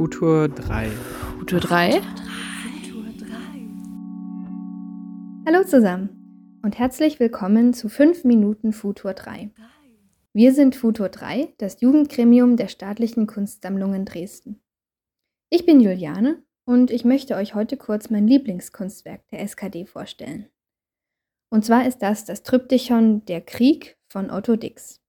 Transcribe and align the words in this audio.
Futur 0.00 0.48
3. 0.48 0.88
Futur 1.40 1.60
3? 1.60 2.00
Hallo 5.46 5.62
zusammen 5.64 6.58
und 6.62 6.78
herzlich 6.78 7.20
willkommen 7.20 7.74
zu 7.74 7.90
5 7.90 8.24
Minuten 8.24 8.72
Futur 8.72 9.12
3. 9.12 9.50
Wir 10.32 10.54
sind 10.54 10.74
Futur 10.74 11.10
3, 11.10 11.52
das 11.58 11.82
Jugendgremium 11.82 12.56
der 12.56 12.68
Staatlichen 12.68 13.26
Kunstsammlungen 13.26 14.06
Dresden. 14.06 14.62
Ich 15.50 15.66
bin 15.66 15.80
Juliane 15.80 16.42
und 16.64 16.90
ich 16.90 17.04
möchte 17.04 17.36
euch 17.36 17.54
heute 17.54 17.76
kurz 17.76 18.08
mein 18.08 18.26
Lieblingskunstwerk 18.26 19.28
der 19.28 19.40
SKD 19.40 19.84
vorstellen. 19.84 20.46
Und 21.50 21.66
zwar 21.66 21.86
ist 21.86 21.98
das 21.98 22.24
das 22.24 22.42
Tryptychon 22.42 23.26
Der 23.26 23.42
Krieg 23.42 23.98
von 24.08 24.30
Otto 24.30 24.56
Dix. 24.56 24.99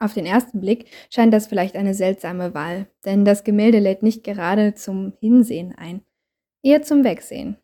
Auf 0.00 0.14
den 0.14 0.26
ersten 0.26 0.60
Blick 0.60 0.90
scheint 1.10 1.34
das 1.34 1.48
vielleicht 1.48 1.74
eine 1.74 1.94
seltsame 1.94 2.54
Wahl, 2.54 2.88
denn 3.04 3.24
das 3.24 3.42
Gemälde 3.42 3.80
lädt 3.80 4.02
nicht 4.02 4.22
gerade 4.22 4.74
zum 4.74 5.12
Hinsehen 5.20 5.74
ein, 5.74 6.02
eher 6.62 6.82
zum 6.82 7.02
Wegsehen. 7.02 7.56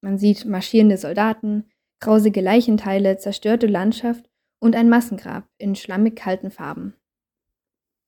Man 0.00 0.18
sieht 0.18 0.44
marschierende 0.44 0.98
Soldaten, 0.98 1.70
grausige 2.00 2.40
Leichenteile, 2.40 3.18
zerstörte 3.18 3.66
Landschaft 3.66 4.28
und 4.58 4.74
ein 4.74 4.88
Massengrab 4.88 5.48
in 5.58 5.76
schlammig 5.76 6.16
kalten 6.16 6.50
Farben. 6.50 6.94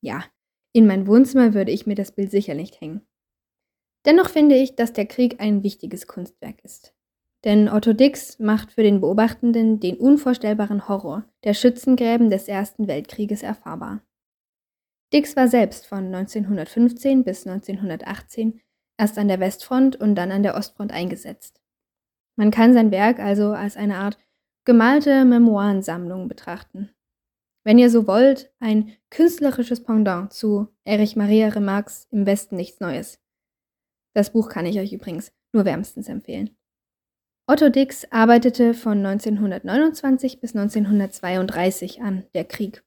Ja, 0.01 0.25
in 0.73 0.87
mein 0.87 1.06
Wohnzimmer 1.06 1.55
würde 1.55 1.73
ich 1.73 1.87
mir 1.87 1.95
das 1.95 2.12
Bild 2.12 2.31
sicher 2.31 2.55
nicht 2.55 2.81
hängen. 2.81 3.06
Dennoch 4.06 4.29
finde 4.29 4.56
ich, 4.56 4.75
dass 4.77 4.92
der 4.92 5.06
Krieg 5.06 5.41
ein 5.41 5.62
wichtiges 5.62 6.06
Kunstwerk 6.06 6.65
ist. 6.65 6.95
Denn 7.45 7.69
Otto 7.69 7.92
Dix 7.92 8.38
macht 8.38 8.73
für 8.73 8.83
den 8.83 9.01
Beobachtenden 9.01 9.78
den 9.78 9.97
unvorstellbaren 9.97 10.88
Horror 10.88 11.24
der 11.45 11.55
Schützengräben 11.55 12.30
des 12.30 12.48
Ersten 12.48 12.88
Weltkrieges 12.88 13.42
erfahrbar. 13.42 14.02
Dix 15.12 15.37
war 15.37 15.48
selbst 15.48 15.87
von 15.87 16.14
1915 16.14 17.24
bis 17.24 17.47
1918 17.47 18.61
erst 18.98 19.16
an 19.19 19.28
der 19.28 19.41
Westfront 19.41 19.97
und 19.97 20.16
dann 20.16 20.33
an 20.33 20.42
der 20.42 20.56
Ostfront 20.56 20.92
eingesetzt. 20.92 21.61
Man 22.36 22.50
kann 22.50 22.75
sein 22.75 22.91
Werk 22.91 23.20
also 23.20 23.52
als 23.52 23.77
eine 23.77 23.97
Art 23.97 24.19
gemalte 24.64 25.25
Memoirensammlung 25.25 26.28
betrachten. 26.28 26.91
Wenn 27.64 27.78
ihr 27.78 27.91
so 27.91 28.06
wollt, 28.06 28.52
ein 28.61 28.92
künstlerisches 29.11 29.83
Pendant 29.83 30.33
zu 30.33 30.69
Erich 30.84 31.17
Maria 31.17 31.48
Remarques 31.48 32.06
Im 32.11 32.27
Westen 32.27 32.56
nichts 32.56 32.80
Neues. 32.80 33.20
Das 34.14 34.33
Buch 34.33 34.48
kann 34.48 34.67
ich 34.67 34.78
euch 34.78 34.92
übrigens 34.92 35.33
nur 35.52 35.64
wärmstens 35.64 36.08
empfehlen. 36.08 36.58
Otto 37.51 37.71
Dix 37.71 38.07
arbeitete 38.11 38.75
von 38.75 38.99
1929 38.99 40.39
bis 40.39 40.55
1932 40.55 42.03
an 42.03 42.27
Der 42.35 42.45
Krieg. 42.45 42.85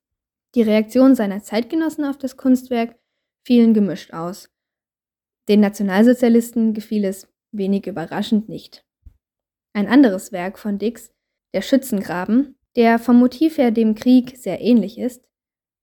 Die 0.54 0.62
Reaktionen 0.62 1.16
seiner 1.16 1.42
Zeitgenossen 1.42 2.06
auf 2.06 2.20
das 2.20 2.38
Kunstwerk 2.38 2.96
fielen 3.44 3.74
gemischt 3.74 4.14
aus. 4.14 4.52
Den 5.50 5.62
Nationalsozialisten 5.62 6.76
gefiel 6.76 7.06
es 7.06 7.28
wenig 7.52 7.88
überraschend 7.88 8.50
nicht. 8.50 8.86
Ein 9.74 9.88
anderes 9.88 10.32
Werk 10.32 10.60
von 10.60 10.78
Dix, 10.78 11.12
Der 11.56 11.64
Schützengraben, 11.64 12.56
der 12.76 13.00
vom 13.00 13.18
Motiv 13.18 13.58
her 13.58 13.72
dem 13.72 13.96
Krieg 13.96 14.38
sehr 14.38 14.62
ähnlich 14.62 15.00
ist, 15.00 15.28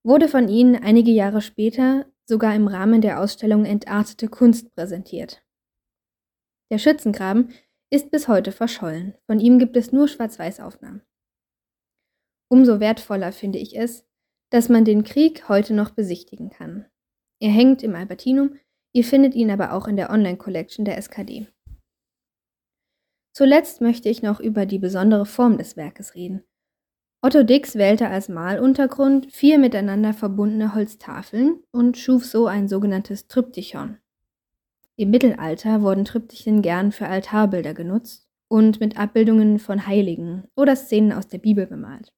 wurde 0.05 0.29
von 0.29 0.49
ihnen 0.49 0.77
einige 0.77 1.11
Jahre 1.11 1.43
später 1.43 2.06
sogar 2.27 2.55
im 2.55 2.69
Rahmen 2.69 3.01
der 3.01 3.19
Ausstellung 3.19 3.65
Entartete 3.65 4.29
Kunst 4.29 4.73
präsentiert. 4.77 5.43
Der 6.71 6.79
Schützengraben 6.79 7.53
ist 7.91 8.11
bis 8.11 8.28
heute 8.28 8.53
verschollen. 8.53 9.14
Von 9.27 9.41
ihm 9.41 9.58
gibt 9.58 9.77
es 9.77 9.92
nur 9.92 10.08
Schwarz-Weiß-Aufnahmen. 10.08 11.03
Umso 12.50 12.81
wertvoller 12.81 13.33
finde 13.33 13.58
ich 13.58 13.77
es, 13.77 14.06
dass 14.50 14.69
man 14.69 14.84
den 14.84 15.05
Krieg 15.05 15.48
heute 15.48 15.75
noch 15.75 15.91
besichtigen 15.91 16.50
kann. 16.50 16.86
Er 17.41 17.50
hängt 17.50 17.83
im 17.83 17.94
Albertinum, 17.94 18.56
ihr 18.92 19.05
findet 19.05 19.34
ihn 19.34 19.50
aber 19.50 19.72
auch 19.72 19.86
in 19.86 19.97
der 19.97 20.11
Online-Collection 20.11 20.84
der 20.84 20.97
SKD. 20.97 21.48
Zuletzt 23.34 23.81
möchte 23.81 24.09
ich 24.09 24.22
noch 24.22 24.41
über 24.41 24.66
die 24.66 24.78
besondere 24.78 25.27
Form 25.27 25.59
des 25.59 25.77
Werkes 25.77 26.14
reden. 26.14 26.42
Otto 27.20 27.43
Dix 27.43 27.75
wählte 27.75 28.09
als 28.09 28.28
Maluntergrund 28.28 29.32
vier 29.32 29.59
miteinander 29.59 30.15
verbundene 30.15 30.75
Holztafeln 30.75 31.62
und 31.72 31.99
schuf 31.99 32.25
so 32.25 32.47
ein 32.47 32.69
sogenanntes 32.69 33.26
Tryptychon. 33.26 33.99
Im 34.98 35.10
Mittelalter 35.10 35.82
wurden 35.82 36.04
Triptychen 36.04 36.60
gern 36.60 36.91
für 36.91 37.06
Altarbilder 37.06 37.72
genutzt 37.72 38.28
und 38.48 38.81
mit 38.81 38.98
Abbildungen 38.98 39.60
von 39.60 39.86
Heiligen 39.86 40.48
oder 40.56 40.75
Szenen 40.75 41.12
aus 41.12 41.28
der 41.28 41.38
Bibel 41.38 41.69
bemalt. 41.69 42.12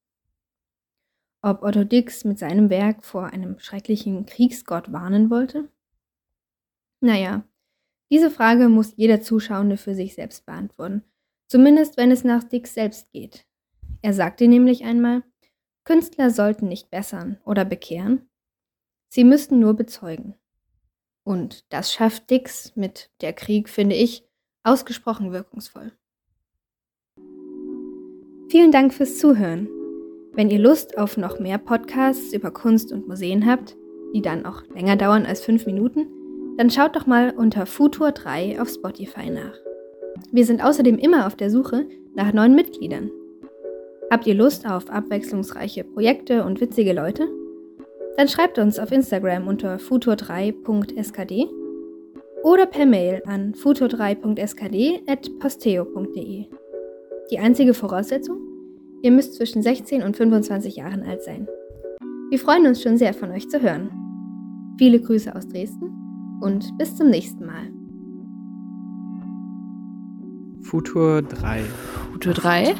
Ob 1.43 1.63
Otto 1.63 1.85
Dix 1.85 2.25
mit 2.25 2.39
seinem 2.39 2.71
Werk 2.71 3.05
vor 3.05 3.27
einem 3.27 3.59
schrecklichen 3.59 4.25
Kriegsgott 4.25 4.93
warnen 4.93 5.29
wollte? 5.29 5.69
Naja, 7.03 7.45
diese 8.11 8.31
Frage 8.31 8.71
muss 8.71 8.97
jeder 8.97 9.21
Zuschauende 9.21 9.77
für 9.77 9.95
sich 9.95 10.15
selbst 10.15 10.47
beantworten, 10.47 11.05
zumindest 11.49 11.99
wenn 11.99 12.11
es 12.11 12.25
nach 12.25 12.45
Dix 12.45 12.73
selbst 12.73 13.13
geht. 13.13 13.45
Er 14.01 14.15
sagte 14.15 14.49
nämlich 14.49 14.85
einmal, 14.87 15.23
Künstler 15.85 16.31
sollten 16.31 16.69
nicht 16.69 16.91
bessern 16.91 17.39
oder 17.45 17.67
bekehren, 17.67 18.31
sie 19.11 19.25
müssten 19.25 19.59
nur 19.59 19.75
bezeugen. 19.75 20.40
Und 21.25 21.73
das 21.73 21.93
schafft 21.93 22.31
Dix 22.31 22.75
mit 22.77 23.11
Der 23.21 23.33
Krieg, 23.33 23.69
finde 23.69 23.97
ich, 23.97 24.25
ausgesprochen 24.63 25.33
wirkungsvoll. 25.33 25.93
Vielen 28.49 28.73
Dank 28.73 28.93
fürs 28.93 29.19
Zuhören. 29.19 29.69
Wenn 30.33 30.51
ihr 30.51 30.59
Lust 30.59 30.99
auf 30.99 31.17
noch 31.17 31.39
mehr 31.39 31.59
Podcasts 31.59 32.33
über 32.33 32.51
Kunst 32.51 32.93
und 32.93 33.07
Museen 33.07 33.47
habt, 33.47 33.77
die 34.15 34.23
dann 34.23 34.45
auch 34.45 34.63
länger 34.75 34.97
dauern 34.97 35.27
als 35.27 35.41
fünf 35.41 35.67
Minuten, 35.67 36.07
dann 36.57 36.71
schaut 36.71 36.97
doch 36.97 37.07
mal 37.07 37.31
unter 37.31 37.67
Futur 37.67 38.13
3 38.13 38.61
auf 38.61 38.69
Spotify 38.69 39.31
nach. 39.31 39.55
Wir 40.33 40.45
sind 40.45 40.63
außerdem 40.63 40.99
immer 40.99 41.27
auf 41.27 41.37
der 41.37 41.51
Suche 41.51 41.89
nach 42.15 42.33
neuen 42.33 42.55
Mitgliedern. 42.55 43.11
Habt 44.11 44.27
ihr 44.27 44.35
Lust 44.35 44.67
auf 44.67 44.91
abwechslungsreiche 44.91 45.85
Projekte 45.85 46.45
und 46.45 46.61
witzige 46.61 46.93
Leute? 46.93 47.29
Dann 48.21 48.29
schreibt 48.29 48.59
uns 48.59 48.79
auf 48.79 48.93
Instagram 48.93 49.49
unter 49.49 49.77
futur3.skd 49.77 51.49
oder 52.43 52.67
per 52.67 52.85
Mail 52.85 53.23
an 53.25 53.55
futur3.skd.posteo.de. 53.55 56.47
Die 57.31 57.39
einzige 57.39 57.73
Voraussetzung? 57.73 58.37
Ihr 59.01 59.11
müsst 59.11 59.37
zwischen 59.37 59.63
16 59.63 60.03
und 60.03 60.19
25 60.19 60.77
Jahren 60.77 61.03
alt 61.03 61.23
sein. 61.23 61.49
Wir 62.29 62.39
freuen 62.39 62.67
uns 62.67 62.83
schon 62.83 62.99
sehr 62.99 63.15
von 63.15 63.31
euch 63.31 63.49
zu 63.49 63.63
hören. 63.63 63.89
Viele 64.77 65.01
Grüße 65.01 65.35
aus 65.35 65.49
Dresden 65.49 65.91
und 66.43 66.77
bis 66.77 66.97
zum 66.97 67.09
nächsten 67.09 67.47
Mal. 67.47 67.73
Futur 70.61 71.23
3. 71.23 71.63
Futur 72.13 72.35
3? 72.35 72.75